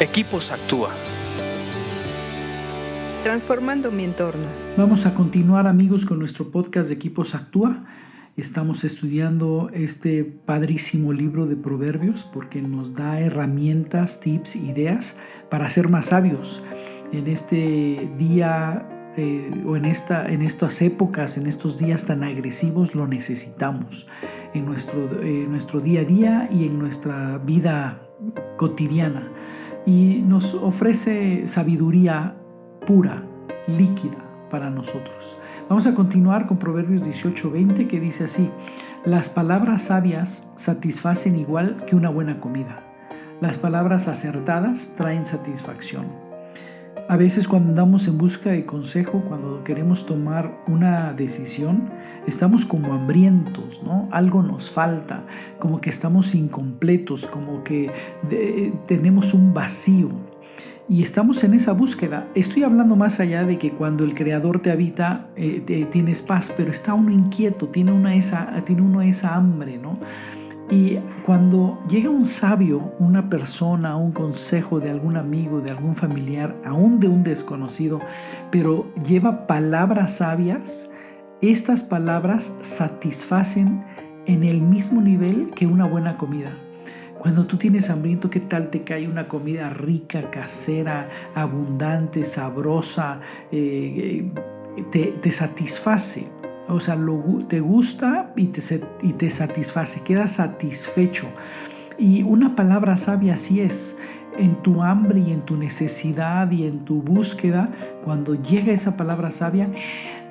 [0.00, 0.90] Equipos Actúa.
[3.22, 4.48] Transformando mi entorno.
[4.76, 7.84] Vamos a continuar amigos con nuestro podcast de Equipos Actúa.
[8.36, 15.88] Estamos estudiando este padrísimo libro de proverbios porque nos da herramientas, tips, ideas para ser
[15.88, 16.60] más sabios.
[17.12, 22.96] En este día eh, o en, esta, en estas épocas, en estos días tan agresivos,
[22.96, 24.08] lo necesitamos
[24.54, 25.08] en nuestro,
[25.48, 28.00] nuestro día a día y en nuestra vida
[28.56, 29.30] cotidiana.
[29.86, 32.36] Y nos ofrece sabiduría
[32.86, 33.22] pura,
[33.66, 34.18] líquida
[34.50, 35.36] para nosotros.
[35.68, 38.50] Vamos a continuar con Proverbios 18:20 que dice así,
[39.04, 42.76] las palabras sabias satisfacen igual que una buena comida.
[43.40, 46.23] Las palabras acertadas traen satisfacción.
[47.06, 51.90] A veces cuando andamos en busca de consejo, cuando queremos tomar una decisión,
[52.26, 54.08] estamos como hambrientos, ¿no?
[54.10, 55.24] Algo nos falta,
[55.58, 57.90] como que estamos incompletos, como que
[58.86, 60.08] tenemos un vacío.
[60.88, 62.26] Y estamos en esa búsqueda.
[62.34, 66.72] Estoy hablando más allá de que cuando el creador te habita, eh, tienes paz, pero
[66.72, 69.98] está uno inquieto, tiene, una esa, tiene uno esa hambre, ¿no?
[70.70, 76.56] Y cuando llega un sabio, una persona, un consejo de algún amigo, de algún familiar,
[76.64, 78.00] aún de un desconocido,
[78.50, 80.90] pero lleva palabras sabias,
[81.42, 83.84] estas palabras satisfacen
[84.26, 86.50] en el mismo nivel que una buena comida.
[87.18, 93.20] Cuando tú tienes hambriento, ¿qué tal te cae una comida rica, casera, abundante, sabrosa?
[93.50, 94.30] Eh,
[94.76, 96.26] eh, te, te satisface.
[96.68, 96.98] O sea,
[97.48, 101.26] te gusta y te, satisface, quedas satisfecho.
[101.98, 103.98] Y una palabra sabia así es.
[104.36, 107.70] En tu hambre y en tu necesidad y en tu búsqueda,
[108.04, 109.68] cuando llega esa palabra sabia,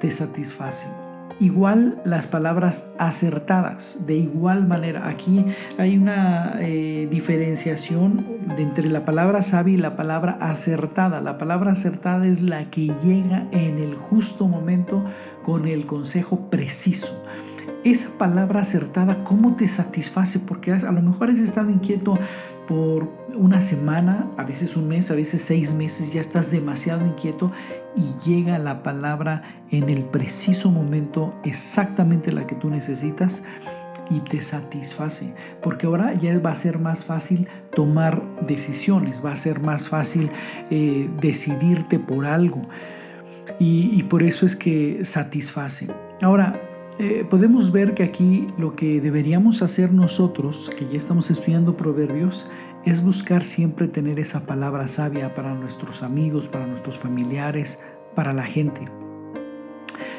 [0.00, 1.09] te satisface.
[1.40, 5.08] Igual las palabras acertadas, de igual manera.
[5.08, 5.46] Aquí
[5.78, 8.26] hay una eh, diferenciación
[8.58, 11.22] entre la palabra sabia y la palabra acertada.
[11.22, 15.02] La palabra acertada es la que llega en el justo momento
[15.42, 17.24] con el consejo preciso
[17.84, 20.40] esa palabra acertada, ¿cómo te satisface?
[20.40, 22.18] Porque a lo mejor has estado inquieto
[22.68, 27.50] por una semana, a veces un mes, a veces seis meses, ya estás demasiado inquieto
[27.96, 33.44] y llega la palabra en el preciso momento, exactamente la que tú necesitas
[34.10, 39.36] y te satisface, porque ahora ya va a ser más fácil tomar decisiones, va a
[39.36, 40.30] ser más fácil
[40.70, 42.62] eh, decidirte por algo
[43.58, 45.86] y, y por eso es que satisface.
[46.20, 46.60] Ahora,
[47.02, 52.50] eh, podemos ver que aquí lo que deberíamos hacer nosotros, que ya estamos estudiando proverbios,
[52.84, 57.78] es buscar siempre tener esa palabra sabia para nuestros amigos, para nuestros familiares,
[58.14, 58.82] para la gente.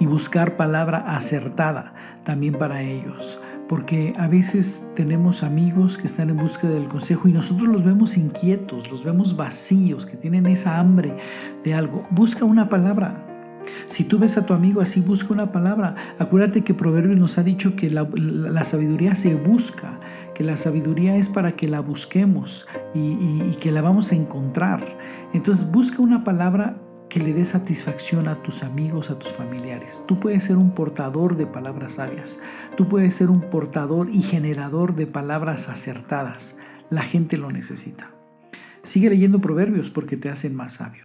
[0.00, 1.92] Y buscar palabra acertada
[2.24, 3.38] también para ellos.
[3.68, 8.16] Porque a veces tenemos amigos que están en búsqueda del consejo y nosotros los vemos
[8.16, 11.18] inquietos, los vemos vacíos, que tienen esa hambre
[11.64, 12.06] de algo.
[12.10, 13.31] Busca una palabra,
[13.86, 15.94] si tú ves a tu amigo así, busca una palabra.
[16.18, 20.00] Acuérdate que Proverbios nos ha dicho que la, sabiduría se busca,
[20.34, 24.98] que la sabiduría es para que la busquemos y, y que la vamos a encontrar.
[25.32, 26.76] Entonces busca una palabra
[27.12, 30.02] que le dé satisfacción a tus amigos, a tus familiares.
[30.08, 32.40] Tú puedes ser un portador de palabras sabias.
[32.74, 36.56] Tú puedes ser un portador y generador de palabras acertadas.
[36.88, 38.12] La gente lo necesita.
[38.82, 41.04] Sigue leyendo proverbios porque te hacen más sabio.